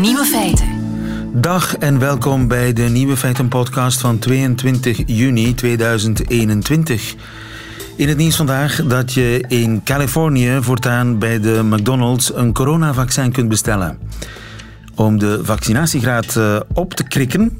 [0.00, 0.68] Nieuwe feiten.
[1.32, 7.14] Dag en welkom bij de Nieuwe Feiten podcast van 22 juni 2021.
[7.96, 13.48] In het nieuws vandaag dat je in Californië voortaan bij de McDonald's een coronavaccin kunt
[13.48, 13.98] bestellen.
[14.94, 17.58] Om de vaccinatiegraad eh, op te krikken,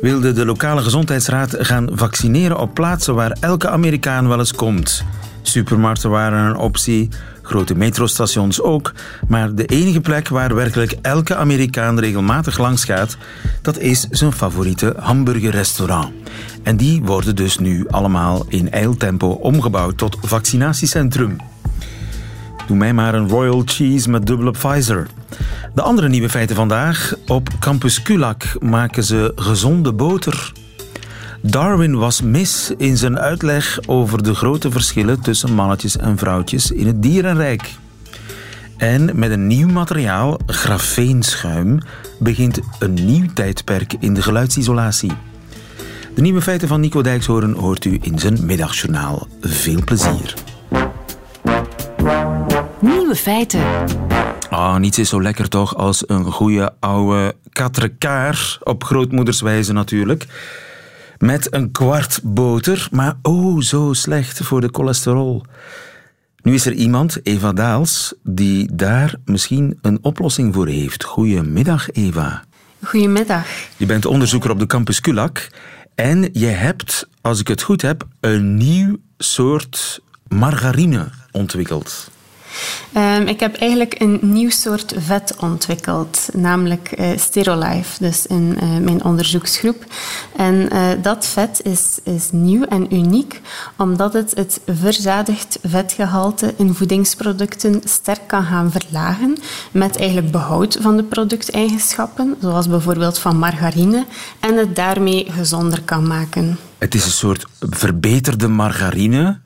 [0.00, 5.04] wilde de lokale gezondheidsraad gaan vaccineren op plaatsen waar elke Amerikaan wel eens komt.
[5.42, 7.08] Supermarkten waren een optie,
[7.48, 8.92] grote metrostations ook,
[9.28, 13.16] maar de enige plek waar werkelijk elke Amerikaan regelmatig langs gaat,
[13.62, 16.12] dat is zijn favoriete hamburgerrestaurant.
[16.62, 21.36] En die worden dus nu allemaal in eiltempo omgebouwd tot vaccinatiecentrum.
[22.66, 25.06] Doe mij maar een Royal Cheese met dubbele Pfizer.
[25.74, 27.14] De andere nieuwe feiten vandaag.
[27.26, 30.52] Op Campus Kulak maken ze gezonde boter.
[31.42, 36.86] Darwin was mis in zijn uitleg over de grote verschillen tussen mannetjes en vrouwtjes in
[36.86, 37.74] het dierenrijk.
[38.76, 41.78] En met een nieuw materiaal, grafeenschuim,
[42.18, 45.12] begint een nieuw tijdperk in de geluidsisolatie.
[46.14, 49.26] De nieuwe feiten van Nico Dijkshoorn hoort u in zijn middagjournaal.
[49.40, 50.34] Veel plezier.
[52.80, 53.62] Nieuwe feiten.
[54.50, 60.26] Ah, niets is zo lekker toch als een goede oude katrekaar, op grootmoederswijze natuurlijk.
[61.18, 65.44] Met een kwart boter, maar oh zo slecht voor de cholesterol.
[66.42, 71.04] Nu is er iemand, Eva Daals, die daar misschien een oplossing voor heeft.
[71.04, 72.44] Goedemiddag, Eva.
[72.84, 73.46] Goedemiddag.
[73.76, 75.48] Je bent onderzoeker op de campus Kulak
[75.94, 82.10] en je hebt, als ik het goed heb, een nieuw soort margarine ontwikkeld.
[82.96, 88.76] Um, ik heb eigenlijk een nieuw soort vet ontwikkeld, namelijk uh, Sterolife, dus in uh,
[88.78, 89.84] mijn onderzoeksgroep.
[90.36, 93.40] En uh, dat vet is, is nieuw en uniek,
[93.76, 99.36] omdat het het verzadigd vetgehalte in voedingsproducten sterk kan gaan verlagen,
[99.70, 104.06] met eigenlijk behoud van de producteigenschappen, zoals bijvoorbeeld van margarine,
[104.40, 106.58] en het daarmee gezonder kan maken.
[106.78, 109.38] Het is een soort verbeterde margarine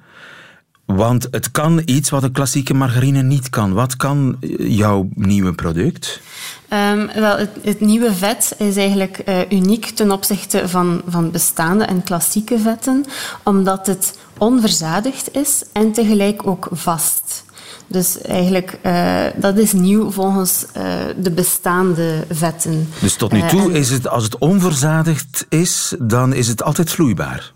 [0.95, 3.73] want het kan iets wat een klassieke margarine niet kan.
[3.73, 6.21] Wat kan jouw nieuwe product?
[6.69, 11.85] Um, wel, het, het, nieuwe vet is eigenlijk uh, uniek ten opzichte van, van bestaande
[11.85, 13.05] en klassieke vetten,
[13.43, 17.45] omdat het onverzadigd is en tegelijk ook vast.
[17.87, 20.83] Dus eigenlijk, uh, dat is nieuw volgens uh,
[21.17, 22.89] de bestaande vetten.
[23.01, 27.53] Dus tot nu toe is het, als het onverzadigd is, dan is het altijd vloeibaar?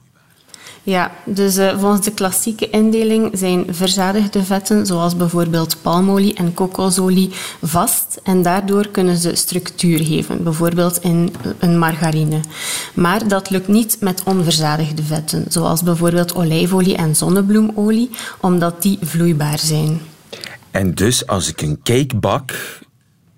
[0.87, 7.31] Ja, dus uh, volgens de klassieke indeling zijn verzadigde vetten, zoals bijvoorbeeld palmolie en kokosolie,
[7.63, 12.41] vast en daardoor kunnen ze structuur geven, bijvoorbeeld in een margarine.
[12.95, 18.11] Maar dat lukt niet met onverzadigde vetten, zoals bijvoorbeeld olijfolie en zonnebloemolie,
[18.41, 20.01] omdat die vloeibaar zijn.
[20.71, 22.53] En dus als ik een cake bak,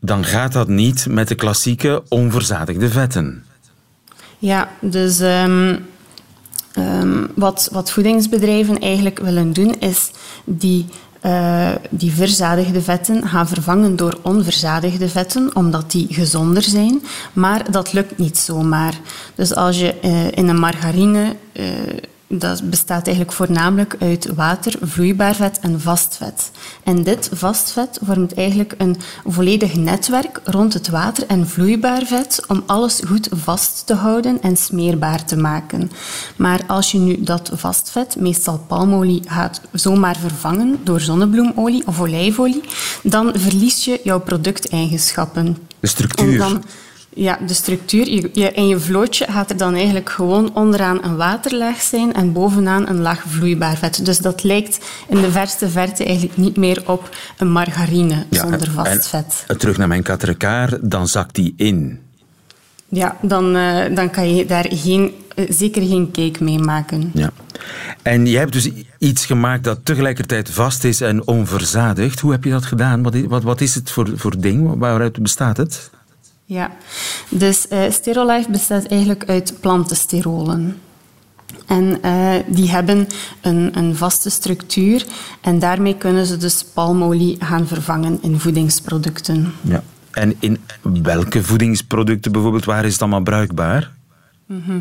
[0.01, 3.45] dan gaat dat niet met de klassieke onverzadigde vetten?
[4.39, 5.21] Ja, dus...
[5.21, 5.87] Um,
[6.78, 10.11] Um, wat, wat voedingsbedrijven eigenlijk willen doen, is
[10.44, 10.87] die,
[11.25, 17.03] uh, die verzadigde vetten gaan vervangen door onverzadigde vetten, omdat die gezonder zijn.
[17.33, 18.94] Maar dat lukt niet zomaar.
[19.34, 21.65] Dus als je uh, in een margarine uh,
[22.28, 26.50] dat bestaat eigenlijk voornamelijk uit water, vloeibaar vet en vast vet.
[26.84, 28.97] En dit vast vet vormt eigenlijk een
[29.27, 34.56] volledig netwerk rond het water en vloeibaar vet om alles goed vast te houden en
[34.56, 35.91] smeerbaar te maken.
[36.37, 42.00] Maar als je nu dat vast vet, meestal palmolie, gaat zomaar vervangen door zonnebloemolie of
[42.00, 42.62] olijfolie,
[43.03, 45.56] dan verlies je jouw producteigenschappen.
[45.81, 46.61] De structuur.
[47.19, 48.09] Ja, de structuur.
[48.09, 52.33] Je, je, in je vlootje gaat er dan eigenlijk gewoon onderaan een waterlaag zijn en
[52.33, 54.05] bovenaan een laag vloeibaar vet.
[54.05, 58.91] Dus dat lijkt in de verste verte eigenlijk niet meer op een margarine zonder vast
[58.91, 59.45] en, vet.
[59.47, 62.01] En terug naar mijn katrekaar, dan zakt die in.
[62.89, 67.11] Ja, dan, uh, dan kan je daar geen, uh, zeker geen cake mee maken.
[67.15, 67.31] Ja.
[68.03, 72.20] En je hebt dus iets gemaakt dat tegelijkertijd vast is en onverzadigd.
[72.20, 73.03] Hoe heb je dat gedaan?
[73.03, 74.79] Wat is, wat, wat is het voor, voor ding?
[74.79, 75.91] Waaruit bestaat het?
[76.49, 76.71] Ja,
[77.29, 80.81] dus uh, Sterolife bestaat eigenlijk uit plantensterolen.
[81.67, 83.09] En uh, die hebben
[83.41, 85.06] een, een, vaste structuur
[85.41, 89.53] en daarmee kunnen ze dus palmolie gaan vervangen in voedingsproducten.
[89.61, 89.83] Ja.
[90.11, 90.59] En in
[91.03, 93.93] welke voedingsproducten bijvoorbeeld, waar is het allemaal bruikbaar?
[94.49, 94.81] Mhm.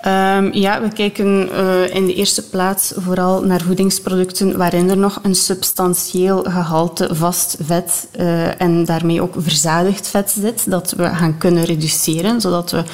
[0.00, 5.18] Ehm, ja, we kijken uh, in de eerste plaats vooral naar voedingsproducten waarin er nog
[5.22, 11.38] een substantieel gehalte vast vet uh, en daarmee ook verzadigd vet zit, dat we gaan
[11.38, 12.84] kunnen reduceren, zodat we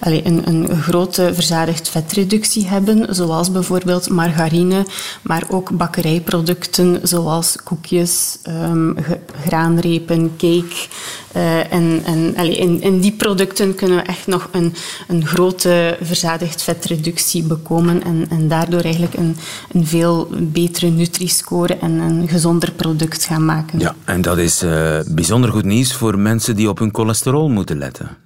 [0.00, 4.86] een, een grote verzadigd vetreductie hebben, zoals bijvoorbeeld margarine,
[5.22, 8.96] maar ook bakkerijproducten zoals koekjes, um,
[9.44, 10.88] graanrepen, cake.
[11.36, 14.74] Uh, en en in, in die producten kunnen we echt nog een,
[15.08, 19.36] een grote verzadigd vetreductie bekomen en, en daardoor eigenlijk een,
[19.72, 23.78] een veel betere Nutri-score en een gezonder product gaan maken.
[23.78, 27.78] Ja, en dat is uh, bijzonder goed nieuws voor mensen die op hun cholesterol moeten
[27.78, 28.16] letten.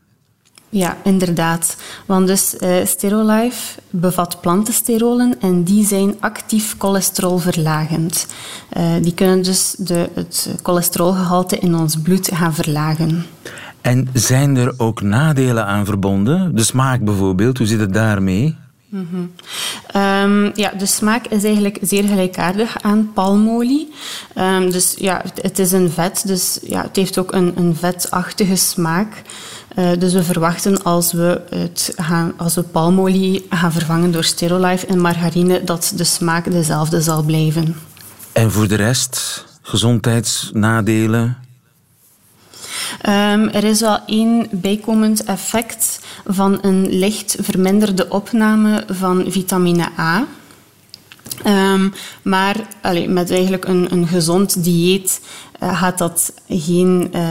[0.73, 1.77] Ja, inderdaad.
[2.07, 8.27] Want dus uh, Sterolife bevat plantensterolen en die zijn actief cholesterolverlagend.
[8.77, 13.27] Uh, die kunnen dus de, het cholesterolgehalte in ons bloed gaan verlagen.
[13.81, 16.55] En zijn er ook nadelen aan verbonden?
[16.55, 18.57] De smaak bijvoorbeeld, hoe zit het daarmee?
[18.89, 19.33] Mm -hmm.
[20.03, 23.93] um, ja, de smaak is eigenlijk zeer gelijkaardig aan palmolie.
[24.39, 27.77] Um, dus ja, het, het, is een vet, dus ja, het heeft ook een, een
[27.77, 29.23] vetachtige smaak.
[29.77, 34.87] Uh, dus we verwachten als we, het gaan, als we palmolie gaan vervangen door Sterolife
[34.87, 37.77] en margarine, dat de smaak dezelfde zal blijven.
[38.33, 41.37] En voor de rest, gezondheidsnadelen?
[43.09, 50.27] Um, er is wel één bijkomend effect van een licht verminderde opname van vitamine A.
[51.47, 51.93] Um,
[52.23, 52.57] maar
[53.09, 55.21] met eigenlijk een, een gezond dieet
[55.63, 57.23] uh, gaat dat geen, uh,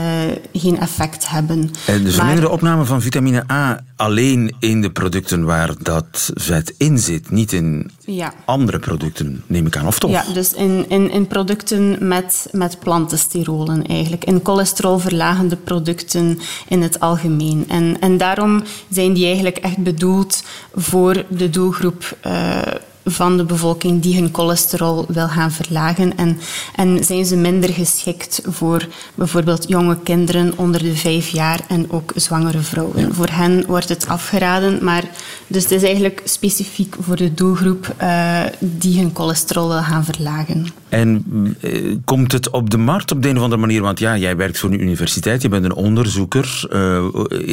[0.52, 1.70] geen effect hebben.
[1.86, 6.74] En de verminderde maar, opname van vitamine A alleen in de producten waar dat vet
[6.76, 8.32] in zit, niet in ja.
[8.44, 10.10] andere producten, neem ik aan, of toch?
[10.10, 14.24] Ja, dus in, in, in producten met, met plantensterolen eigenlijk.
[14.24, 17.64] In cholesterolverlagende producten in het algemeen.
[17.68, 22.60] En, en daarom zijn die eigenlijk echt bedoeld voor de doelgroep uh,
[23.10, 26.16] van de bevolking die hun cholesterol wil gaan verlagen.
[26.16, 26.38] En,
[26.74, 32.12] en zijn ze minder geschikt voor bijvoorbeeld jonge kinderen onder de vijf jaar en ook
[32.14, 33.00] zwangere vrouwen.
[33.00, 33.12] Ja.
[33.12, 35.04] Voor hen wordt het afgeraden, maar
[35.46, 40.66] dus het is eigenlijk specifiek voor de doelgroep uh, die hun cholesterol wil gaan verlagen.
[40.88, 41.24] En
[41.60, 43.82] uh, komt het op de markt op de een of andere manier?
[43.82, 46.68] Want ja, jij werkt voor een universiteit, je bent een onderzoeker.
[46.72, 47.04] Uh,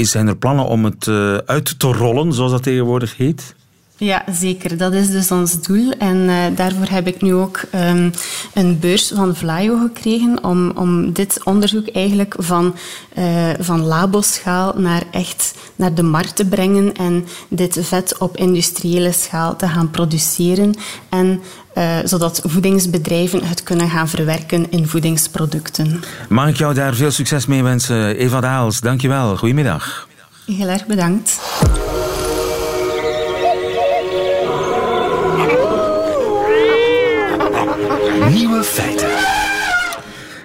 [0.04, 1.08] zijn er plannen om het
[1.46, 3.56] uit te rollen, zoals dat tegenwoordig heet?
[4.00, 4.78] Ja, zeker.
[4.78, 5.92] Dat is dus ons doel.
[5.92, 8.12] En uh, daarvoor heb ik nu ook um,
[8.54, 12.76] een beurs van Vlaio gekregen om, om dit onderzoek eigenlijk van,
[13.18, 19.12] uh, van laboschaal naar echt naar de markt te brengen en dit vet op industriële
[19.12, 20.76] schaal te gaan produceren
[21.10, 21.42] en
[21.78, 26.04] uh, zodat voedingsbedrijven het kunnen gaan verwerken in voedingsproducten.
[26.30, 28.80] Mag ik jou daar veel succes mee wensen, Eva Daals.
[28.80, 29.38] Dankjewel.
[29.38, 30.08] Goedemiddag.
[30.46, 31.40] Heel erg bedankt.
[38.30, 39.10] Nieuwe feiten.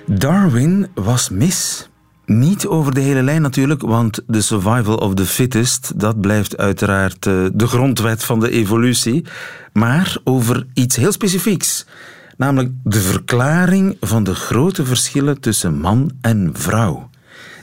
[0.07, 1.89] Darwin was mis.
[2.27, 7.27] Niet over de hele lijn natuurlijk, want de survival of the fittest, dat blijft uiteraard
[7.27, 9.25] eh, de grondwet van de evolutie.
[9.73, 11.87] Maar over iets heel specifieks.
[12.37, 17.11] Namelijk de verklaring van de grote verschillen tussen man en vrouw.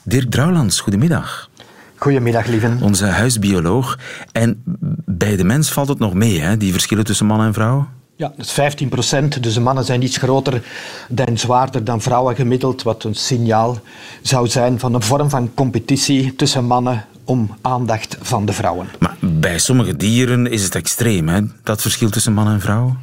[0.04, 1.50] Dirk Drouwlands, goedemiddag.
[1.96, 2.82] Goedemiddag, lieven.
[2.82, 3.98] Onze huisbioloog.
[4.32, 4.64] En
[5.06, 7.88] bij de mens valt het nog mee, hè, die verschillen tussen man en vrouw?
[8.20, 9.44] Ja, dat is 15 procent.
[9.44, 10.64] Dus de mannen zijn iets groter
[11.16, 12.84] en zwaarder dan vrouwen gemiddeld.
[12.84, 13.80] Wat een signaal
[14.22, 18.88] zou zijn van een vorm van competitie tussen mannen om aandacht van de vrouwen.
[19.00, 21.42] Maar bij sommige dieren is het extreem, hè?
[21.64, 22.96] dat verschil tussen man en vrouw?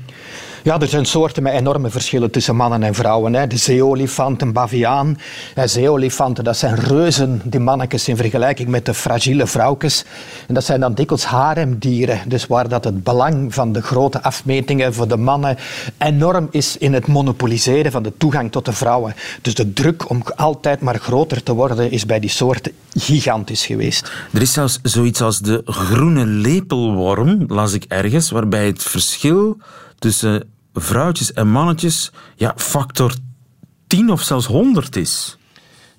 [0.67, 3.35] Ja, er zijn soorten met enorme verschillen tussen mannen en vrouwen.
[3.35, 3.47] Hè.
[3.47, 5.19] De zeeolifant, een baviaan.
[5.65, 10.05] Zeeolifanten, dat zijn reuzen, die mannetjes, in vergelijking met de fragiele vrouwtjes.
[10.49, 12.21] En dat zijn dan dikwijls haremdieren.
[12.27, 15.57] Dus waar dat het belang van de grote afmetingen voor de mannen
[15.99, 19.15] enorm is in het monopoliseren van de toegang tot de vrouwen.
[19.43, 24.13] Dus de druk om altijd maar groter te worden is bij die soorten gigantisch geweest.
[24.33, 29.57] Er is zelfs zoiets als de groene lepelworm, las ik ergens, waarbij het verschil
[29.99, 33.15] tussen vrouwtjes en mannetjes ja, factor
[33.87, 35.36] 10 of zelfs 100 is.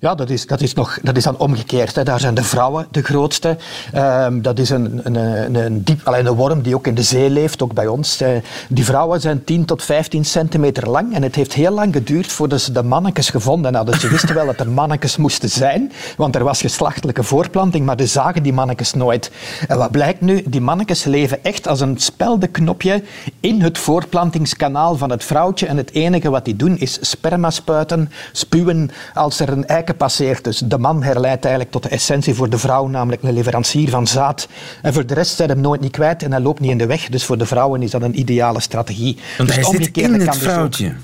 [0.00, 1.94] Ja, dat is, dat is, nog, dat is dan omgekeerd.
[1.94, 2.02] Hè.
[2.02, 3.56] Daar zijn de vrouwen de grootste.
[3.94, 7.02] Um, dat is een, een, een, een, diep, alleen een worm die ook in de
[7.02, 8.22] zee leeft, ook bij ons.
[8.22, 8.28] Uh,
[8.68, 11.14] die vrouwen zijn 10 tot 15 centimeter lang.
[11.14, 14.00] En het heeft heel lang geduurd voordat ze de mannetjes gevonden hadden.
[14.00, 18.06] Ze wisten wel dat er mannetjes moesten zijn, want er was geslachtelijke voorplanting, maar ze
[18.06, 19.30] zagen die mannetjes nooit.
[19.68, 20.42] En wat blijkt nu?
[20.46, 23.02] Die mannetjes leven echt als een speldenknopje
[23.40, 25.66] in het voorplantingskanaal van het vrouwtje.
[25.66, 30.06] En het enige wat die doen is sperma spuiten, spuwen als er een eik plekken
[30.06, 30.44] passeert.
[30.44, 34.06] Dus de man herleidt eigenlijk tot de essentie voor de vrouw, namelijk een leverancier van
[34.06, 34.48] zaad.
[34.82, 36.86] En voor de rest zijn hem nooit niet kwijt en hij loopt niet in de
[36.86, 37.08] weg.
[37.08, 39.18] Dus voor de vrouwen is dat een ideale strategie.
[39.36, 40.94] Want dus hij zit in het dus vrouwtje.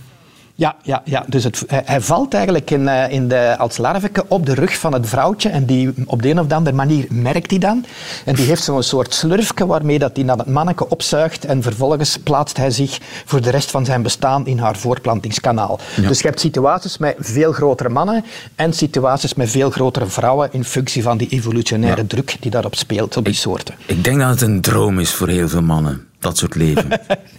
[0.57, 1.25] Ja, ja, ja.
[1.29, 4.93] dus het, hij, valt eigenlijk in, eh, in de, als larveke op de rug van
[4.93, 7.85] het vrouwtje en die, op de een of andere manier merkt hij dan.
[8.25, 12.19] En die heeft zo'n soort slurfje waarmee dat hij naar het manneke opzuigt en vervolgens
[12.19, 15.79] plaatst hij zich voor de rest van zijn bestaan in haar voortplantingskanaal.
[16.09, 20.65] Dus je hebt situaties met veel grotere mannen en situaties met veel grotere vrouwen in
[20.65, 23.75] functie van die evolutionaire druk die daarop speelt op die soorten.
[23.87, 26.89] Ik denk dat het een droom is voor heel veel mannen dat soort leven.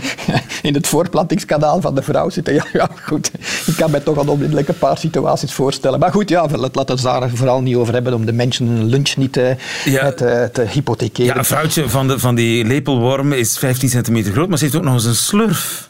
[0.63, 2.55] In het voortplantingskanaal van de vrouw zitten.
[2.55, 3.31] Ja, ja, goed.
[3.67, 5.99] Ik kan mij toch al onmiddellijk een paar situaties voorstellen.
[5.99, 8.85] Maar goed, ja, laten we het daar vooral niet over hebben om de mensen een
[8.85, 11.33] lunch niet te, ja, te, te, hypothekeren.
[11.33, 14.77] Ja, een vrouwtje van, de, van die lepelworm is 15 centimeter groot, maar ze heeft
[14.77, 15.89] ook nog eens een slurf.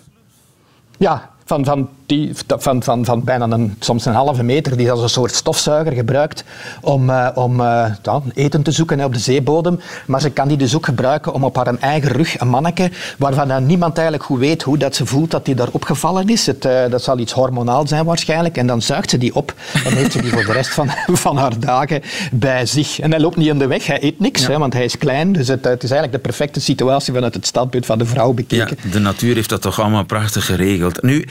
[0.98, 5.02] Ja, van, van die, van, van, van bijna een, soms een halve meter, die als
[5.02, 6.44] een soort stofzuiger gebruikt
[6.80, 9.80] om, uh, om uh, ja, eten te zoeken op de zeebodem.
[10.06, 13.48] Maar ze kan die dus ook gebruiken om op haar eigen rug, een manneke, waarvan
[13.48, 16.46] dan niemand eigenlijk goed weet hoe dat ze voelt dat die daar opgevallen is.
[16.46, 18.56] Het, uh, dat zal iets hormonaal zijn waarschijnlijk.
[18.56, 20.90] En dan zuigt ze die op en heeft ze die voor de rest van,
[21.26, 23.00] van haar dagen bij zich.
[23.00, 25.32] En hij loopt niet in de weg, hij eet niks, hè, want hij is klein.
[25.32, 28.78] Dus het, het, is eigenlijk de perfecte situatie vanuit het standpunt van de vrouw bekeken.
[28.82, 31.02] Ja, de natuur heeft dat toch allemaal prachtig geregeld.
[31.02, 31.26] Nu,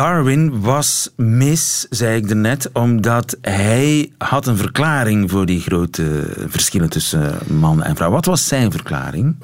[0.00, 6.90] Darwin was mis, zei ik net, omdat hij had een verklaring voor die grote verschillen
[6.90, 8.10] tussen man en vrouw.
[8.10, 9.36] Wat was zijn verklaring?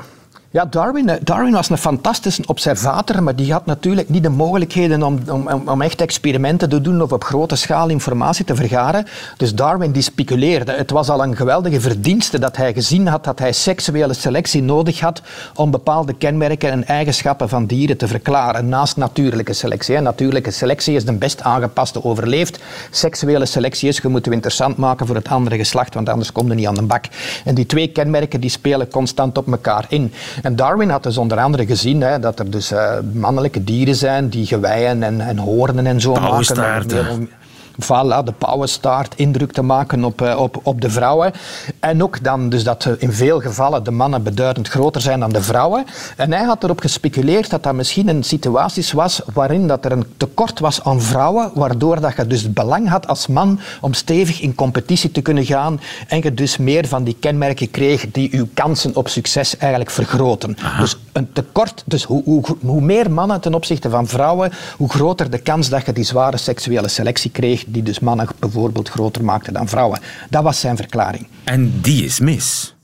[0.56, 5.02] Ja, Darwin, eh, Darwin was een fantastische observator, maar die had natuurlijk niet de mogelijkheden
[5.02, 9.06] om, om, om echt experimenten te doen of op grote schaal informatie te vergaren.
[9.36, 10.72] Dus Darwin die speculeerde.
[10.72, 15.00] Het was al een geweldige verdienste dat hij gezien had dat hij seksuele selectie nodig
[15.00, 15.22] had
[15.54, 20.00] om bepaalde kenmerken en eigenschappen van dieren te verklaren, naast natuurlijke selectie.
[20.00, 22.58] Natuurlijke selectie is de best aangepaste overleefd.
[22.90, 26.56] Seksuele selectie is, je moet interessant maken voor het andere geslacht, want anders komt er
[26.56, 27.04] niet aan de bak.
[27.44, 30.12] En die twee kenmerken die spelen constant op elkaar in.
[30.46, 34.28] En Darwin had dus onder andere gezien hè, dat er dus uh, mannelijke dieren zijn
[34.28, 37.28] die geweien en, en hoornen en zo maken.
[37.82, 41.32] Voilà, de pauwenstaart indruk te maken op, eh, op, op de vrouwen.
[41.80, 45.42] En ook dan dus dat in veel gevallen de mannen beduidend groter zijn dan de
[45.42, 45.84] vrouwen.
[46.16, 50.06] En hij had erop gespeculeerd dat dat misschien een situatie was waarin dat er een
[50.16, 54.40] tekort was aan vrouwen, waardoor dat je dus het belang had als man om stevig
[54.40, 58.46] in competitie te kunnen gaan en je dus meer van die kenmerken kreeg die uw
[58.54, 60.56] kansen op succes eigenlijk vergroten.
[60.78, 65.30] Dus een tekort, dus hoe, hoe, hoe meer mannen ten opzichte van vrouwen, hoe groter
[65.30, 69.52] de kans dat je die zware seksuele selectie kreeg die dus mannen bijvoorbeeld groter maakte
[69.52, 70.00] dan vrouwen.
[70.30, 71.26] Dat was zijn verklaring.
[71.44, 72.75] En die is mis.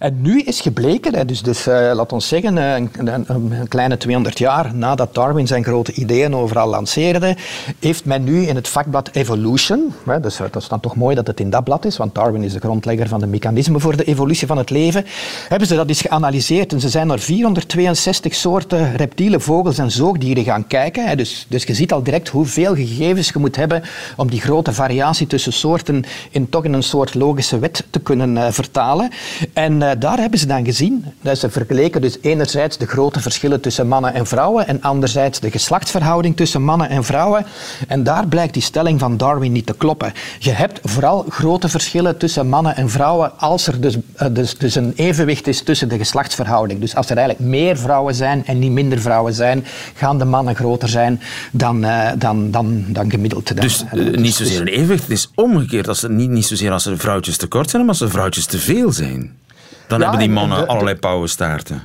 [0.00, 3.96] En nu is gebleken, dus, dus uh, laat ons zeggen, eh, een, een, een, kleine
[3.96, 7.36] 200 jaar nadat Darwin zijn grote ideeën overal lanceerde,
[7.78, 11.14] heeft men nu in het vakblad Evolution, hè, dus eh, dat is dan toch mooi
[11.14, 13.96] dat het in dat blad is, want Darwin is de grondlegger van de mechanismen voor
[13.96, 15.04] de evolutie van het leven,
[15.48, 20.44] hebben ze dat eens geanalyseerd en ze zijn naar 462 soorten reptielen, vogels en zoogdieren
[20.44, 21.08] gaan kijken.
[21.08, 23.82] Hè, dus, dus je ziet al direct hoeveel gegevens je moet hebben
[24.16, 28.52] om die grote variatie tussen soorten in toch in een soort logische wet te kunnen
[28.52, 29.10] vertalen.
[29.52, 33.88] En daar hebben ze dan gezien dat ze vergeleken dus enerzijds de grote verschillen tussen
[33.88, 37.46] mannen en vrouwen en anderzijds de geslachtsverhouding tussen mannen en vrouwen.
[37.88, 40.12] En daar blijkt die stelling van Darwin niet te kloppen.
[40.38, 44.74] Je hebt vooral grote verschillen tussen mannen en vrouwen als er dus, uh, dus, dus
[44.74, 46.80] een evenwicht is tussen de geslachtsverhouding.
[46.80, 50.54] Dus als er eigenlijk meer vrouwen zijn en niet minder vrouwen zijn, gaan de mannen
[50.54, 51.20] groter zijn
[51.50, 53.60] dan, uh, dan, dan, dan gemiddeld.
[53.60, 55.88] Dus niet zozeer een evenwicht, het is omgekeerd.
[55.88, 58.58] Als er, niet, niet zozeer als er vrouwtjes tekort zijn, maar als er vrouwtjes te
[58.58, 59.38] veel zijn.
[59.86, 61.82] Dan hebben die mannen allerlei pauwenstaarten.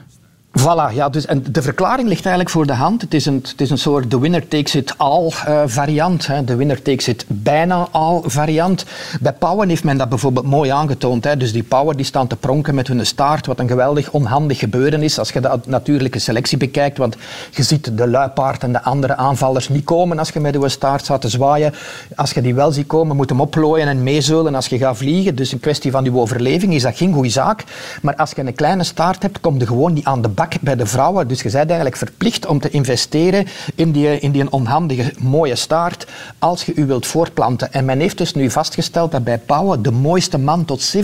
[0.60, 3.02] Voilà, ja, dus, en de verklaring ligt eigenlijk voor de hand.
[3.02, 6.28] Het is een, het is een soort de winner takes it all uh, variant.
[6.28, 6.44] Hè.
[6.44, 8.86] De winner takes it bijna all variant.
[9.22, 11.24] Bij pauwen heeft men dat bijvoorbeeld mooi aangetoond.
[11.24, 11.38] Hè.
[11.38, 15.02] Dus die pauwen die staan te pronken met hun staart, wat een geweldig onhandig gebeuren
[15.04, 16.98] is als je de natuurlijke selectie bekijkt.
[16.98, 17.16] Want
[17.52, 21.04] je ziet de luipaard en de andere aanvallers niet komen als je met je staart
[21.04, 21.74] staat te zwaaien.
[22.16, 25.36] Als je die wel ziet komen, moet hem opplooien en meezeulen als je gaat vliegen.
[25.36, 27.64] Dus een kwestie van je overleving is dat geen goede zaak.
[28.02, 30.76] Maar als je een kleine staart hebt, kom je gewoon niet aan de bak bij
[30.76, 31.28] de vrouwen.
[31.28, 36.06] Dus je bent eigenlijk verplicht om te investeren in die, in die onhandige mooie staart
[36.40, 37.74] als je u wilt voortplanten.
[37.74, 41.02] En men heeft dus nu vastgesteld dat bij pauwen de mooiste man tot 70%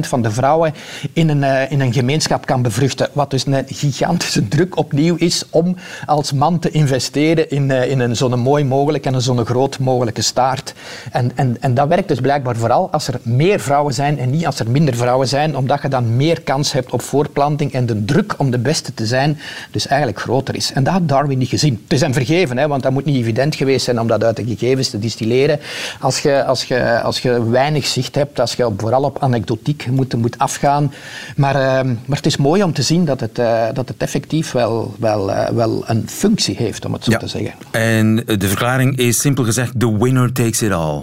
[0.00, 0.74] van de vrouwen
[1.12, 3.08] in een, uh, in een gemeenschap kan bevruchten.
[3.12, 8.00] Wat dus een gigantische druk opnieuw is om als man te investeren in, uh, in
[8.00, 10.74] een zo'n mooi mogelijk en een zo'n groot mogelijke staart.
[11.12, 14.46] En, en, en dat werkt dus blijkbaar vooral als er meer vrouwen zijn en niet
[14.46, 18.04] als er minder vrouwen zijn, omdat je dan meer kans hebt op voortplanting en de
[18.04, 19.38] druk om de beste te zijn,
[19.70, 20.72] dus eigenlijk groter is.
[20.72, 21.74] En dat had Darwin niet gezien.
[21.82, 24.36] Het is hem vergeven, hè, want dat moet niet evident geweest zijn om dat uit
[24.36, 25.60] de gegevens te distilleren.
[26.00, 30.14] Als je, als je, als je weinig zicht hebt, als je vooral op anekdotiek moet,
[30.14, 30.92] moet afgaan.
[31.36, 34.52] Maar, uh, maar het is mooi om te zien dat het, uh, dat het effectief
[34.52, 37.18] wel, wel, uh, wel een functie heeft, om het zo Ja.
[37.18, 37.52] te zeggen.
[37.70, 41.02] En de verklaring is simpel gezegd: the winner takes it all.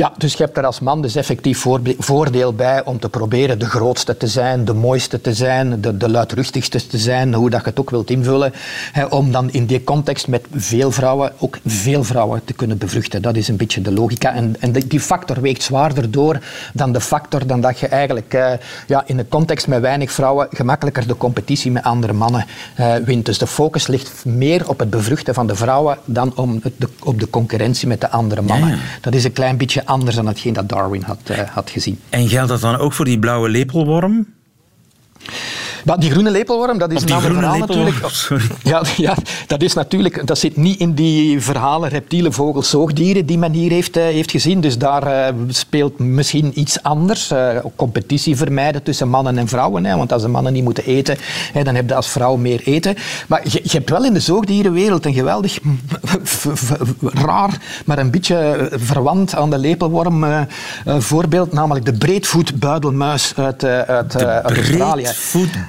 [0.00, 1.66] Ja, dus je hebt er als man dus effectief
[1.98, 6.08] voordeel bij om te proberen de grootste te zijn, de mooiste te zijn, de, de
[6.10, 8.52] luidruchtigste te zijn, hoe dat je het ook wilt invullen.
[8.92, 13.22] Hè, om dan in die context met veel vrouwen ook veel vrouwen te kunnen bevruchten.
[13.22, 14.34] Dat is een beetje de logica.
[14.34, 16.38] En, en die- factor weegt zwaarder door
[16.72, 18.52] dan de factor dan dat je eigenlijk eh,
[18.86, 23.26] ja, in een context met weinig vrouwen gemakkelijker de competitie met andere mannen eh, wint.
[23.26, 26.88] Dus de focus ligt meer op het bevruchten van de vrouwen dan om het, de,
[27.02, 28.68] op de concurrentie met de andere mannen.
[28.68, 28.80] Ja, ja.
[29.00, 32.00] Dat is een klein beetje anders dan hetgeen dat Darwin had, eh, had gezien.
[32.08, 34.26] En geldt dat dan ook voor die blauwe lepelworm?
[35.84, 37.96] Maar die groene lepelworm, dat is een ander verhaal natuurlijk.
[38.10, 38.44] sorry.
[38.62, 39.14] Ja, ja,
[39.46, 43.70] dat is natuurlijk, dat zit niet in die verhalen reptielen, vogels, zoogdieren die men hier
[43.70, 44.60] heeft, eh, heeft gezien.
[44.60, 47.30] Dus daar eh, speelt misschien iets anders.
[47.30, 49.84] Eh, competitie vermijden tussen mannen en vrouwen.
[49.84, 51.16] Hè, want als de mannen niet moeten eten,
[51.52, 52.94] hè, dan heb je als vrouw meer eten.
[53.26, 55.58] Maar je, je hebt wel in de zoogdierenwereld een geweldig
[56.22, 56.70] v-
[57.02, 60.24] raar, maar een beetje verwant aan de lepelworm
[60.98, 65.06] voorbeeld, namelijk de breedvoetbuidelmuis uit, uit, uit Australië.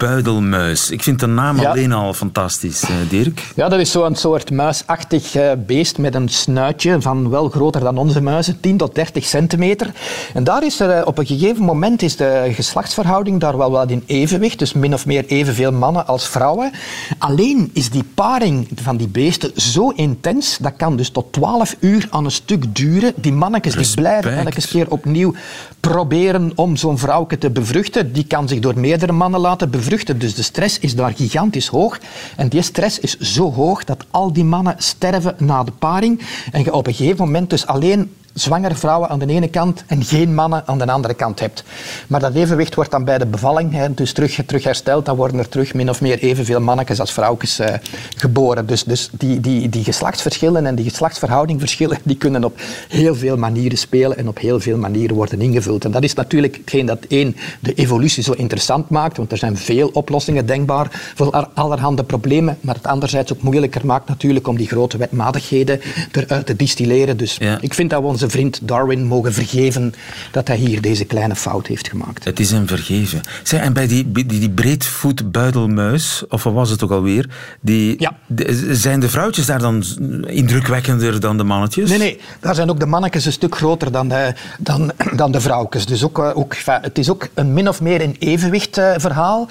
[0.01, 0.89] Breedvoetbuidelmuis.
[0.89, 1.69] Ik vind de naam Ja.
[1.69, 3.51] alleen al fantastisch, eh, Dirk.
[3.55, 7.97] Ja, dat is zo'n soort muisachtig eh, beest met een snuitje van wel groter dan
[7.97, 9.91] onze muizen, 10 tot 30 centimeter.
[10.33, 13.89] En daar is er eh, op een gegeven moment is de geslachtsverhouding daar wel wat
[13.89, 16.71] in evenwicht, dus min of meer evenveel mannen als vrouwen.
[17.17, 22.07] Alleen is die paring van die beesten zo intens, dat kan dus tot 12 uur
[22.09, 23.13] aan een stuk duren.
[23.15, 25.33] Die mannetjes die blijven elke keer opnieuw
[25.79, 28.13] proberen om zo'n vrouwke te bevruchten.
[28.13, 29.90] Die kan zich door meerdere mannen laten bevruchten.
[30.17, 31.99] Dus de stress is daar gigantisch hoog.
[32.35, 36.21] En die stress is zo hoog dat al die mannen sterven na de paring.
[36.51, 40.03] En je op een gegeven moment dus alleen zwangere vrouwen aan de ene kant en
[40.03, 41.63] geen mannen aan de andere kant hebt.
[42.07, 45.05] Maar dat evenwicht wordt dan bij de bevalling hè, dus terug, terug hersteld.
[45.05, 47.75] Dan worden er terug min of meer evenveel mannetjes als vrouwtjes eh,
[48.15, 48.65] geboren.
[48.65, 53.77] Dus, dus die, die, die geslachtsverschillen en die geslachtsverhoudingverschillen die kunnen op heel veel manieren
[53.77, 55.85] spelen en op heel veel manieren worden ingevuld.
[55.85, 59.57] En dat is natuurlijk hetgeen dat één, de evolutie zo interessant maakt, want er zijn
[59.57, 64.67] veel oplossingen denkbaar voor allerhande problemen, maar het anderzijds ook moeilijker maakt natuurlijk om die
[64.67, 67.17] grote wetmatigheden eruit te distilleren.
[67.17, 67.57] Dus Ja.
[67.61, 69.93] ik vind dat we onze vriend Darwin mogen vergeven
[70.31, 72.23] dat hij hier deze kleine fout heeft gemaakt.
[72.23, 73.21] Het is hem vergeven.
[73.43, 77.29] Zeg, en bij die, die, die breedvoetbuidelmuis, of wat was het ook alweer,
[77.61, 78.17] die, Ja.
[78.27, 79.83] de- zijn de vrouwtjes daar dan
[80.27, 81.89] indrukwekkender dan de mannetjes?
[81.89, 85.41] Nee, nee, daar zijn ook de mannetjes een stuk groter dan de, dan, dan de
[85.41, 85.85] vrouwtjes.
[85.85, 89.47] Dus ook, eh, ook, het is ook een min of meer een evenwicht verhaal.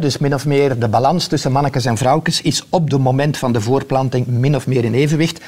[0.00, 3.52] Dus min of meer de balans tussen mannetjes en vrouwtjes is op het moment van
[3.52, 5.40] de voorplanting min of meer in evenwicht.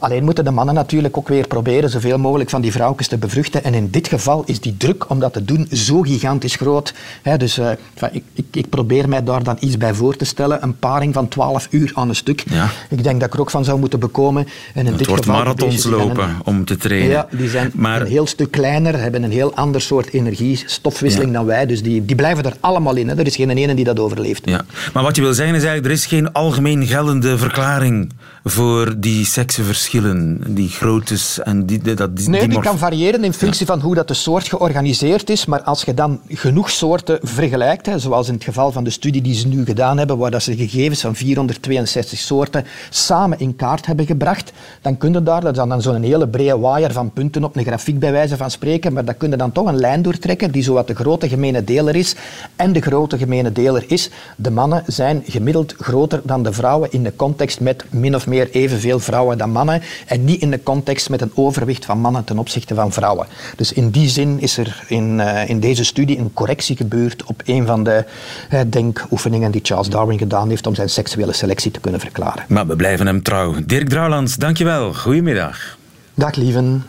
[0.00, 3.64] Alleen moeten de mannen natuurlijk ook weer proberen zoveel mogelijk van die vrouwtjes te bevruchten.
[3.64, 6.94] En in dit geval is die druk om dat te doen zo gigantisch groot.
[7.36, 7.70] Dus eh,
[8.12, 10.62] ik, ik, ik probeer mij daar dan iets bij voor te stellen.
[10.62, 12.44] Een paring van 12 uur aan een stuk.
[12.50, 12.68] Ja.
[12.88, 14.46] Ik denk dat ik er ook van zou moeten bekomen.
[14.74, 17.10] En in Het dit wordt geval, marathons lopen om te trainen.
[17.10, 21.36] Ja, die zijn maar een heel stuk kleiner, hebben een heel ander soort energiestofwisseling Ja.
[21.36, 21.66] dan wij.
[21.66, 23.08] Dus die, die blijven er allemaal in.
[23.18, 24.42] Er is geen ene die dat overleeft.
[24.44, 24.64] Ja.
[24.92, 28.12] Maar wat je wil zeggen is eigenlijk, er is geen algemeen geldende verklaring
[28.44, 33.32] voor die seksenverschillen, die groottes en die, die- dat, die, Nee, die kan variëren in
[33.32, 35.46] functie van hoe dat de soort georganiseerd is.
[35.46, 39.22] Maar als je dan genoeg soorten vergelijkt, hè, zoals in het geval van de studie
[39.22, 43.86] die ze nu gedaan hebben, waar dat ze gegevens van 462 soorten samen in kaart
[43.86, 47.44] hebben gebracht, dan kun je daar, dat is dan zo'n hele brede waaier van punten
[47.44, 50.02] op een grafiek bij wijze van spreken, maar dan kun je dan toch een lijn
[50.02, 52.14] doortrekken die zowat de grote gemene deler is.
[52.56, 57.02] En de grote gemene deler is, de mannen zijn gemiddeld groter dan de vrouwen in
[57.02, 61.10] de context met min of meer evenveel vrouwen dan mannen en niet in de context
[61.10, 63.26] met een overwicht van mannen ten opzichte van vrouwen.
[63.56, 67.42] Dus in die zin is er in, eh, in deze studie een correctie gebeurd op
[67.44, 68.04] een van de
[68.48, 72.44] eh, denkoefeningen die Charles Darwin gedaan heeft om zijn seksuele selectie te kunnen verklaren.
[72.48, 73.54] Maar we blijven hem trouw.
[73.66, 74.94] Dirk Drouwlands, dankjewel.
[74.94, 75.78] Goedemiddag.
[76.14, 76.84] Dag lieven.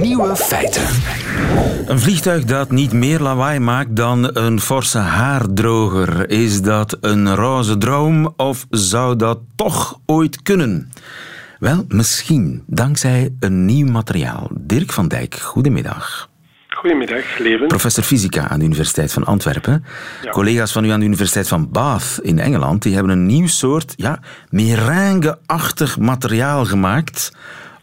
[0.00, 0.84] Nieuwe feiten.
[1.86, 6.30] Een vliegtuig dat niet meer lawaai maakt dan een forse haardroger.
[6.30, 10.90] Is dat een roze droom of zou dat toch ooit kunnen?
[11.58, 14.50] Wel, misschien dankzij een nieuw materiaal.
[14.52, 16.28] Dirk van Dijk, goedemiddag.
[16.68, 17.66] Goedemiddag, Leven.
[17.66, 19.84] Professor fysica aan de Universiteit van Antwerpen.
[20.22, 20.30] Ja.
[20.30, 23.94] Collega's van u aan de Universiteit van Bath in Engeland die hebben een nieuw soort
[23.96, 27.32] ja, meringue-achtig materiaal gemaakt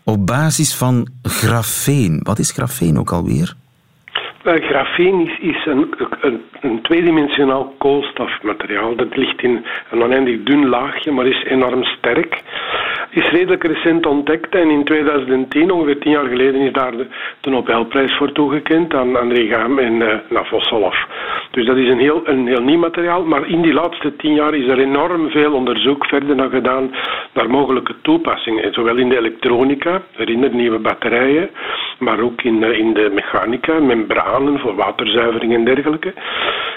[0.04, 2.20] op basis van grafeen.
[2.24, 3.56] Wat is grafeen ook alweer?
[4.46, 5.94] Uh, grafeen is, is een,
[6.62, 8.96] een, tweedimensionaal koolstofmateriaal.
[8.96, 12.42] Dat ligt in een oneindig dun laagje, maar is enorm sterk.
[13.10, 17.08] Is redelijk recent ontdekt en in 2010, ongeveer tien jaar geleden, is daar de,
[17.50, 20.94] Nobelprijs voor toegekend aan André Gam en uh.
[21.52, 24.54] Dus dat is een heel, een heel nieuw materiaal, maar in die laatste tien jaar
[24.54, 26.92] is er enorm veel onderzoek verder naar gedaan
[27.34, 28.74] naar mogelijke toepassingen.
[28.74, 31.50] Zowel in de elektronica, herinner nieuwe batterijen,
[32.00, 33.80] maar ook in, uh, in de mechanica,
[34.40, 36.14] membranen voor waterzuivering en dergelijke.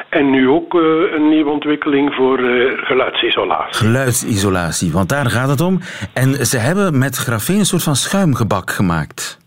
[0.09, 3.87] En nu ook uh, een nieuwe ontwikkeling voor uh, geluidsisolatie.
[3.87, 5.79] Geluidsisolatie, want daar gaat het om.
[6.15, 9.39] En ze hebben met grafeen een soort van schuimgebak gemaakt.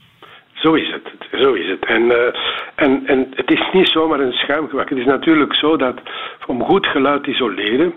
[0.53, 1.41] Zo is het.
[1.41, 1.85] Zo is het.
[1.85, 2.15] En, uh,
[2.79, 4.89] en, en het is niet zomaar een schuimgebak.
[4.89, 5.95] Het is natuurlijk zo dat
[6.47, 7.93] om goed geluid te isoleren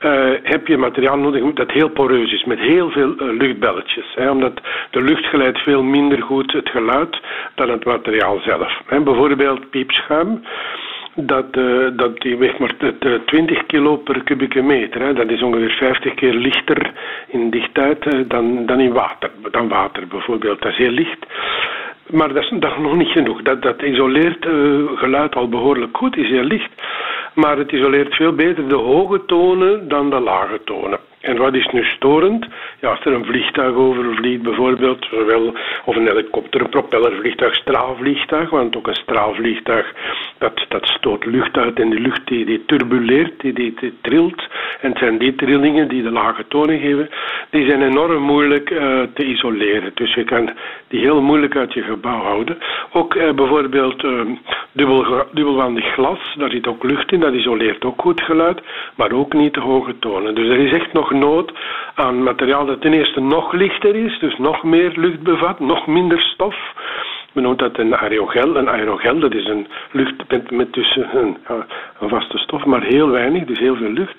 [0.00, 4.14] uh, heb je materiaal nodig dat heel poreus is, met heel veel uh, luchtbelletjes.
[4.14, 7.20] Hè, omdat de lucht geleidt veel minder goed het geluid
[7.54, 8.80] dan het materiaal zelf.
[8.86, 10.42] Hè, bijvoorbeeld piepschuim
[11.14, 12.74] dat, uh, dat die weegt maar
[13.26, 15.00] 20 kilo per kubieke meter.
[15.00, 15.12] Hè.
[15.12, 16.92] Dat is ongeveer 50 keer lichter
[17.26, 19.30] in dichtheid dan, dan in water.
[19.50, 20.62] Dan water bijvoorbeeld.
[20.62, 21.26] Dat is heel licht.
[22.10, 23.42] Maar dat is, dat nog niet genoeg.
[23.42, 26.70] Dat, dat isoleert uh, geluid al behoorlijk goed, is heel licht.
[27.34, 30.98] Maar het isoleert veel beter de hoge tonen dan de lage tonen.
[31.22, 32.46] En wat is nu storend?
[32.80, 35.54] Ja, als er een vliegtuig overvliegt bijvoorbeeld, zowel,
[35.84, 39.92] of een helikopter, een propellervliegtuig, straalvliegtuig, want ook een straalvliegtuig,
[40.38, 44.48] dat, dat stoot lucht uit en die lucht die, die turbuleert, die, die, trilt.
[44.80, 47.08] En het zijn die trillingen die de lage tonen geven,
[47.50, 49.90] die zijn enorm moeilijk uh, te isoleren.
[49.94, 50.50] Dus je kan
[50.88, 52.58] die heel moeilijk uit je gebouw houden.
[52.92, 54.20] Ook uh, bijvoorbeeld uh,
[54.72, 58.60] dubbel, dubbelwandig glas, daar zit ook lucht in, dat isoleert ook goed geluid,
[58.96, 60.34] maar ook niet de hoge tonen.
[60.34, 61.52] Dus er is echt nog nood
[61.94, 66.20] aan materiaal dat ten eerste nog lichter is, dus nog meer lucht bevat, nog minder
[66.20, 66.56] stof.
[67.32, 68.56] Men noemt dat een aerogel.
[68.56, 71.36] Een aerogel, dat is een lucht met, met tussen een,
[72.00, 74.16] een, vaste stof, maar heel weinig, dus heel veel lucht.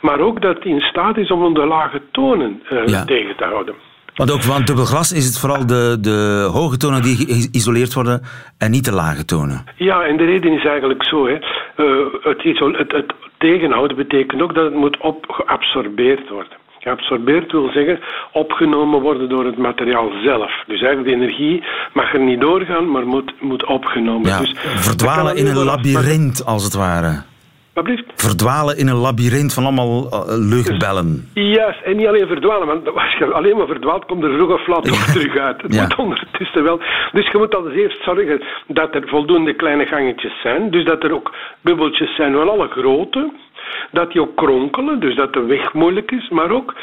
[0.00, 3.04] Maar ook dat die in staat is om de lage tonen uh, ja.
[3.04, 3.74] tegen te houden.
[4.14, 8.22] Want ook van dubbel glas is het vooral de, de hoge tonen die geïsoleerd worden
[8.58, 9.64] en niet de lage tonen.
[9.76, 11.26] Ja, en de reden is eigenlijk zo.
[11.26, 11.38] Hè.
[11.76, 12.42] Uh, het,
[12.78, 13.14] het, het,
[13.48, 16.56] tegenhouden betekent ook dat het moet op geabsorbeerd worden.
[16.78, 18.00] Geabsorbeerd wil zeggen
[18.32, 20.52] opgenomen worden door het materiaal zelf.
[20.66, 24.28] Dus eigenlijk de energie mag er niet doorgaan, maar moet, moet opgenomen.
[24.28, 27.22] Ja, dus, verdwalen in een labyrint, als het ware.
[28.14, 31.30] Verdwalen in een labyrint van allemaal uh, luchtbellen.
[31.34, 34.66] Juist, en niet alleen verdwalen, want als je alleen maar verdwaalt, komt er vroeg of
[34.66, 35.62] laat terug uit.
[35.62, 35.82] Het ja.
[35.82, 36.80] moet ondertussen wel.
[37.12, 41.12] Dus je moet als eerst zorgen dat er voldoende kleine gangetjes zijn, dus dat er
[41.12, 43.32] ook bubbeltjes zijn van alle grootte,
[43.92, 46.74] dat die ook kronkelen, dus dat de weg moeilijk is, maar ook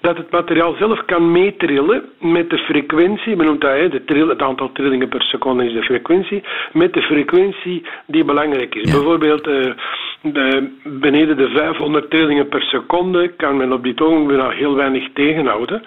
[0.00, 4.28] dat het materiaal zelf kan meetrillen met de frequentie, men noemt dat hè, de trill,
[4.28, 8.90] het aantal trillingen per seconde is de frequentie, met de frequentie die belangrijk is.
[8.90, 8.96] Ja.
[8.96, 9.72] Bijvoorbeeld uh,
[10.20, 15.08] de, beneden de 500 trillingen per seconde kan men op dit ogenblik nog heel weinig
[15.12, 15.82] tegenhouden.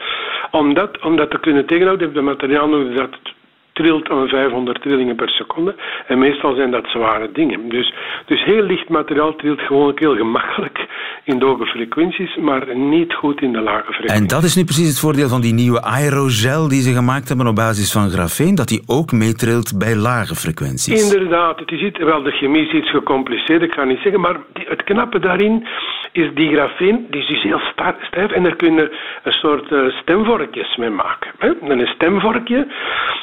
[0.52, 3.36] Om dat, om dat te kunnen tegenhouden heeft het materiaal nodig dat het
[3.80, 5.76] trilt aan 500 trillingen per seconde.
[6.08, 7.70] En meestal zijn dat zware dingen.
[7.70, 7.94] Dus,
[8.26, 10.78] dus heel licht materiaal trilt gewoon heel gemakkelijk
[11.24, 14.22] in de hoge frequenties, maar niet goed in de lage frequenties.
[14.22, 17.48] En dat is nu precies het voordeel van die nieuwe aerogel die ze gemaakt hebben
[17.48, 21.04] op basis van grafeen, dat die ook meetrilt bij lage frequenties.
[21.04, 24.38] Inderdaad, het is iets, wel, de chemie is iets gecompliceerd, ik ga niet zeggen, maar
[24.54, 25.68] het knappe daarin
[26.18, 27.62] is die grafeen, die is dus heel
[28.02, 28.92] stijf en daar kunnen
[29.24, 31.32] een soort uh, stemvorkjes mee maken.
[31.38, 31.52] Hè?
[31.62, 32.68] En een stemvorkje,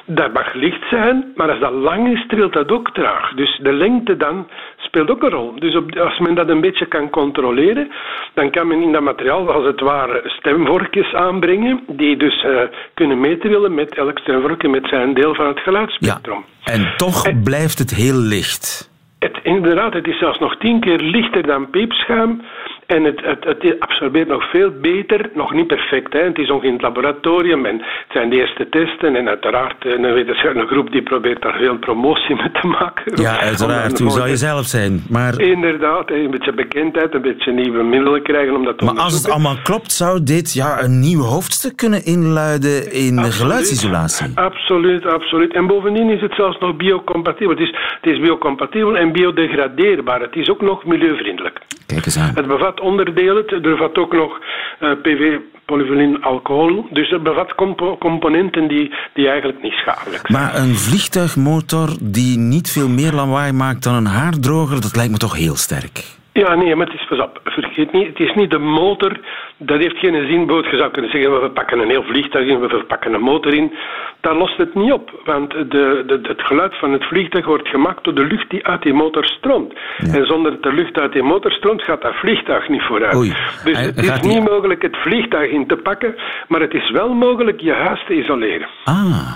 [0.07, 3.35] dat mag licht zijn, maar als dat lang is, trilt dat ook traag.
[3.35, 5.55] Dus de lengte dan speelt ook een rol.
[5.61, 7.91] Dus op, als men dat een beetje kan controleren,
[8.35, 12.61] dan kan men in dat materiaal als het ware stemvorkjes aanbrengen, die dus uh,
[12.95, 16.45] kunnen meetrillen met elk stemvorkje met zijn deel van het geluidsspectrum.
[16.65, 18.93] Ja, en toch en, blijft het heel licht.
[19.19, 22.43] Het, inderdaad, het is zelfs nog tien keer lichter dan piepschuim.
[22.87, 26.13] En het, het, het, absorbeert nog veel beter, nog niet perfect.
[26.13, 26.21] Hè.
[26.21, 29.17] Het is nog in het laboratorium en het zijn de eerste testen.
[29.17, 33.23] En uiteraard een wetenschappelijke groep die probeert daar veel promotie mee te maken.
[33.23, 33.99] Ja, uiteraard.
[33.99, 35.03] Hoe zou je zelf zijn?
[35.09, 35.41] Maar...
[35.41, 39.31] Inderdaad, een beetje bekendheid, een beetje nieuwe middelen krijgen om dat te Maar als het
[39.31, 44.33] allemaal klopt, zou dit ja, een nieuw hoofdstuk kunnen inluiden in absoluut, geluidsisolatie?
[44.35, 45.53] Absoluut, absoluut.
[45.55, 47.51] En bovendien is het zelfs nog biocompatibel.
[47.51, 50.21] Het is, het is biocompatibel en biodegradeerbaar.
[50.21, 51.59] Het is ook nog milieuvriendelijk.
[51.87, 52.33] Kijk eens aan.
[52.35, 53.43] Het bevat onderdelen.
[53.47, 54.39] Het bevat ook nog
[54.81, 56.87] uh, PV polyvinyl alcohol.
[56.91, 60.43] Dus het bevat compo componenten die, die eigenlijk niet schadelijk zijn.
[60.43, 65.19] Maar een vliegtuigmotor die niet veel meer lawaai maakt dan een haardroger, dat lijkt me
[65.19, 66.23] toch heel sterk.
[66.43, 69.21] Ja, nee, maar het is, pas op, vergeet niet, het is niet de motor,
[69.57, 70.47] dat heeft geen zin.
[70.47, 73.73] Je zou kunnen zeggen, we pakken een heel vliegtuig in, we verpakken een motor in.
[74.21, 78.05] Daar lost het niet op, want de, de, het geluid van het vliegtuig wordt gemaakt
[78.05, 79.75] door de lucht die uit die motor stroomt.
[79.97, 83.15] En zonder dat de lucht uit die motor stroomt, gaat dat vliegtuig niet vooruit.
[83.15, 83.35] Oei.
[83.65, 86.15] Dus het is niet mogelijk het vliegtuig in te pakken,
[86.49, 88.69] maar het is wel mogelijk je huis te isoleren.
[88.85, 89.35] Ah.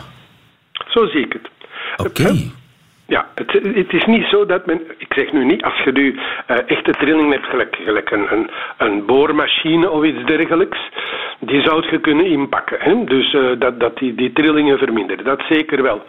[0.89, 1.49] Zo zie ik het.
[2.07, 2.57] Oké.
[3.09, 6.14] Ja, het, het, is niet zo dat men, ik zeg nu niet, als je nu
[6.14, 10.79] uh, echte trillingen hebt, gelijk, gelijk een, een, een, boormachine of iets dergelijks,
[11.40, 12.77] die zou je kunnen inpakken.
[12.81, 13.05] Hè?
[13.05, 16.03] Dus uh, dat, dat die, die trillingen verminderen, dat zeker wel.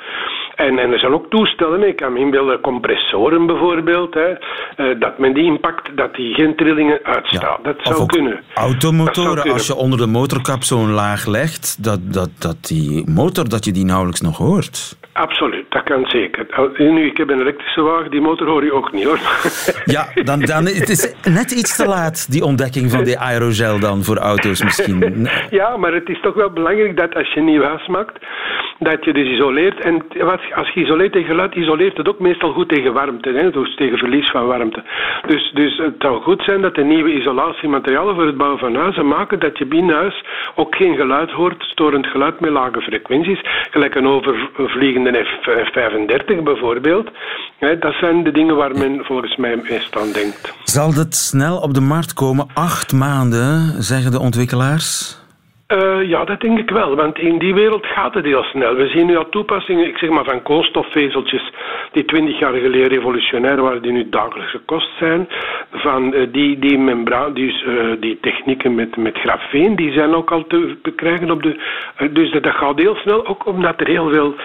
[0.56, 5.18] En, en er zijn ook toestellen, ik kan me inbeelden, compressoren bijvoorbeeld, hè, uh, dat
[5.18, 7.60] men die inpakt, dat die geen trillingen uitstraalt.
[7.64, 8.40] Ja, dat zou kunnen.
[8.54, 13.66] Automotoren, als je onder de motorkap zo'n laag legt, dat, dat, dat die motor, dat
[13.66, 14.98] je die nauwelijks nog hoort.
[15.20, 16.46] Absoluut, dat kan zeker.
[16.78, 19.20] Nu, ik heb een elektrische wagen, die motor hoor je ook niet hoor.
[19.86, 24.04] Ja, dan, dan, het is net iets te laat, die ontdekking van die aerogel dan
[24.04, 25.28] voor auto's misschien.
[25.50, 28.26] Ja, maar het is toch wel belangrijk dat als je een nieuw huis maakt,
[28.80, 29.80] dat je dus isoleert.
[29.82, 30.04] En
[30.56, 33.52] als je isoleert tegen geluid, isoleert het ook meestal goed tegen warmte, hè?
[33.52, 34.84] dus tegen verlies van warmte.
[35.28, 39.08] Dus, dus het zou goed zijn dat de nieuwe isolatiematerialen voor het bouwen van huizen
[39.08, 40.24] maken dat je binnen huis
[40.56, 43.40] ook geen geluid hoort, storend geluid met lage frequenties,
[43.72, 47.10] gelijk een overvliegende F-35 bijvoorbeeld.
[47.80, 50.54] Dat zijn de dingen waar men volgens mij meest aan denkt.
[50.64, 52.48] Zal het snel op de markt komen?
[52.54, 55.18] Acht maanden, zeggen de ontwikkelaars?
[55.74, 58.76] Uh, ja, dat denk ik wel, want in die wereld gaat het heel snel.
[58.76, 61.52] We zien nu al toepassingen, ik zeg maar van koolstofvezeltjes,
[61.92, 65.28] die twintig jaar geleden revolutionair waren, die nu dagelijkse kost zijn.
[65.72, 70.32] Van uh, die, die membraan, die, uh, die technieken met, met grafeen, die zijn ook
[70.32, 71.60] al te bekrijgen op de.
[72.12, 74.36] dus dat, dat gaat heel snel, ook omdat er heel veel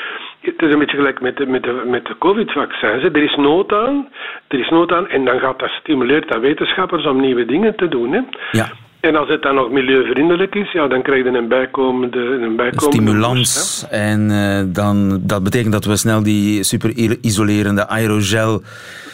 [0.44, 3.02] het is een beetje gelijk met de, met de, met de COVID-vaccins.
[3.02, 4.08] Er is nood aan,
[4.48, 7.88] er is nood aan en dan gaat dat stimuleert dat wetenschappers om nieuwe dingen te
[7.88, 8.12] doen.
[8.12, 8.20] Hè.
[8.50, 8.68] Ja.
[9.04, 12.96] En als het dan nog milieuvriendelijk is, ja, dan krijg je een bijkomende, een bijkomende
[12.96, 13.86] stimulans.
[13.90, 16.90] en uh, dan, dat betekent dat we snel die super
[17.20, 18.62] isolerende aerogel.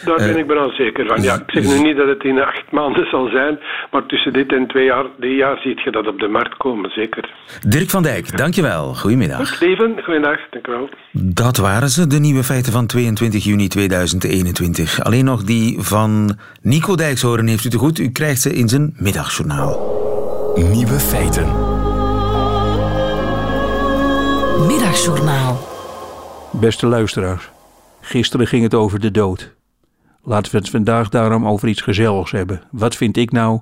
[0.05, 1.21] Daar ben uh, ik wel zeker van.
[1.21, 3.59] Ja, ik zeg nu niet dat het in acht maanden zal zijn,
[3.91, 6.89] maar tussen dit en twee jaar, drie jaar ziet je dat op de markt komen,
[6.89, 7.29] zeker.
[7.67, 8.93] Dirk van Dijk, dankjewel.
[8.93, 9.47] Goedemiddag.
[9.47, 10.39] Steven, goeiedag.
[10.49, 10.89] Dankjewel.
[11.11, 15.03] Dat waren ze, de nieuwe feiten van 22 juni 2021.
[15.03, 17.99] Alleen nog die van Nico Dijkshoorn heeft u te goed.
[17.99, 19.80] U krijgt ze in zijn middagjournaal.
[20.55, 21.47] Nieuwe feiten.
[24.67, 25.59] Middagjournaal.
[26.51, 27.49] Beste luisteraars,
[28.01, 29.55] gisteren ging het over de dood.
[30.23, 32.61] Laten we het vandaag daarom over iets gezelligs hebben.
[32.71, 33.59] Wat vind ik nou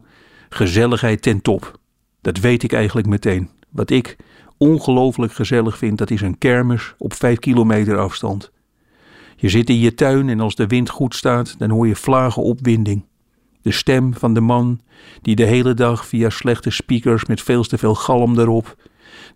[0.50, 1.80] gezelligheid ten top?
[2.22, 3.50] Dat weet ik eigenlijk meteen.
[3.70, 4.16] Wat ik
[4.58, 8.52] ongelooflijk gezellig vind, dat is een kermis op 5 kilometer afstand.
[9.36, 12.44] Je zit in je tuin en als de wind goed staat, dan hoor je vlagen
[12.44, 13.08] opwinding.
[13.62, 14.80] De stem van de man
[15.22, 18.76] die de hele dag via slechte speakers met veel te veel galm erop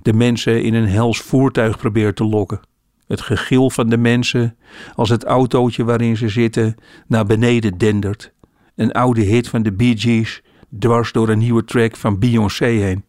[0.01, 2.59] de mensen in een hels voertuig probeert te lokken.
[3.07, 4.57] Het gegil van de mensen
[4.95, 6.75] als het autootje waarin ze zitten
[7.07, 8.33] naar beneden dendert.
[8.75, 10.41] Een oude hit van de Bee Gees
[10.79, 13.05] dwars door een nieuwe track van Beyoncé heen.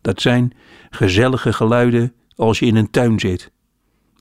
[0.00, 0.52] Dat zijn
[0.90, 3.50] gezellige geluiden als je in een tuin zit.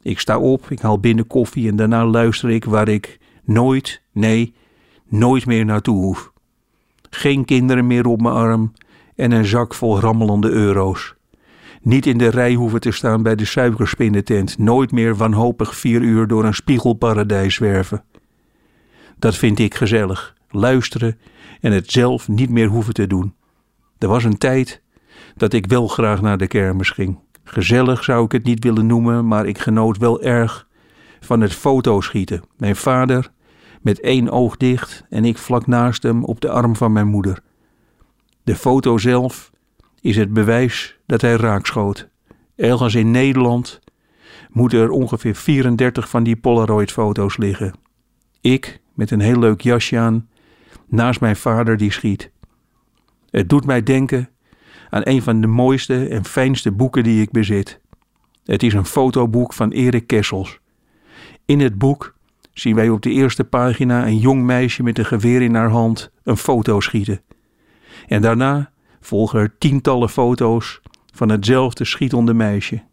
[0.01, 4.53] Ik sta op, ik haal binnen koffie en daarna luister ik waar ik nooit, nee,
[5.09, 6.31] nooit meer naartoe hoef.
[7.09, 8.73] Geen kinderen meer op mijn arm
[9.15, 11.15] en een zak vol rammelende euro's.
[11.81, 16.27] Niet in de rij hoeven te staan bij de suikerspinnentent, nooit meer wanhopig vier uur
[16.27, 18.03] door een spiegelparadijs zwerven.
[19.19, 21.19] Dat vind ik gezellig, luisteren
[21.61, 23.33] en het zelf niet meer hoeven te doen.
[23.97, 24.81] Er was een tijd
[25.35, 27.19] dat ik wel graag naar de kermis ging.
[27.43, 30.67] Gezellig zou ik het niet willen noemen, maar ik genoot wel erg
[31.19, 32.43] van het fotoschieten.
[32.57, 33.31] Mijn vader
[33.81, 37.41] met één oog dicht en ik vlak naast hem op de arm van mijn moeder.
[38.43, 39.51] De foto zelf
[40.01, 42.09] is het bewijs dat hij raakschoot.
[42.55, 43.79] Ergens in Nederland
[44.49, 47.73] moeten er ongeveer 34 van die Polaroid-foto's liggen.
[48.41, 50.29] Ik, met een heel leuk jasje aan,
[50.87, 52.31] naast mijn vader die schiet.
[53.29, 54.29] Het doet mij denken
[54.89, 57.79] aan een van de mooiste en fijnste boeken die ik bezit.
[58.43, 60.59] Het is een fotoboek van Erik Kessels.
[61.45, 62.15] In het boek
[62.59, 66.11] zien wij op de eerste pagina een jong meisje met een geweer in haar hand
[66.23, 67.21] een foto schieten.
[68.07, 70.81] En daarna volgen er tientallen foto's
[71.13, 72.83] van hetzelfde schietende meisje.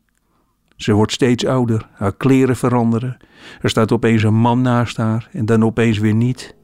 [0.77, 3.16] Ze wordt steeds ouder, haar kleren veranderen.
[3.61, 6.57] Er staat opeens een man naast haar en dan opeens weer niet.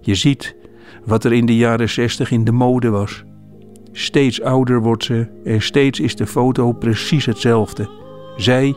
[0.00, 0.56] Je ziet
[1.04, 3.24] wat er in de jaren zestig in de mode was.
[3.92, 7.90] Steeds ouder wordt ze en steeds is de foto precies hetzelfde.
[8.36, 8.76] Zij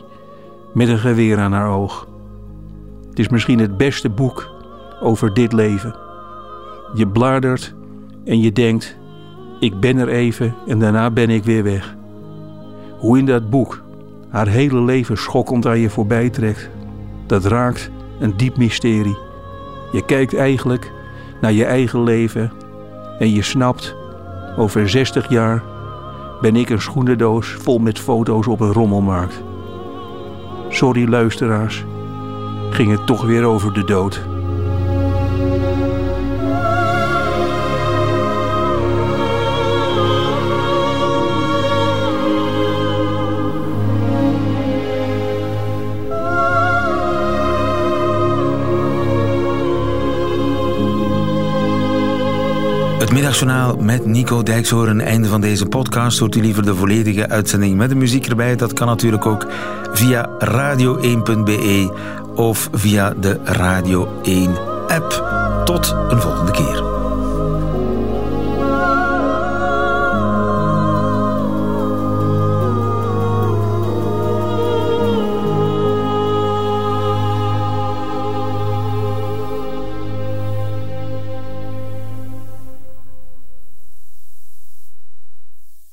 [0.74, 2.11] met een geweer aan haar oog.
[3.12, 4.50] Het is misschien het beste boek
[5.00, 5.96] over dit leven.
[6.94, 7.74] Je bladert
[8.24, 8.96] en je denkt:
[9.60, 11.94] ik ben er even en daarna ben ik weer weg.
[12.98, 13.82] Hoe in dat boek
[14.28, 16.70] haar hele leven schokkend aan je voorbij trekt,
[17.26, 19.18] dat raakt een diep mysterie.
[19.92, 20.92] Je kijkt eigenlijk
[21.40, 22.52] naar je eigen leven
[23.18, 23.94] en je snapt,
[24.56, 25.62] over 60 jaar
[26.40, 29.42] ben ik een schoenendoos vol met foto's op een rommelmarkt.
[30.68, 31.84] Sorry luisteraars,
[32.74, 34.31] ging het toch weer over de dood.
[53.12, 55.00] Middagjournaal met Nico Dijkshoorn.
[55.00, 56.18] Einde van deze podcast.
[56.18, 58.56] Hoort u liever de volledige uitzending met de muziek erbij?
[58.56, 59.46] Dat kan natuurlijk ook
[59.92, 61.92] via radio1.be
[62.34, 64.56] of via de Radio 1
[64.88, 65.24] app.
[65.64, 66.91] Tot een volgende keer.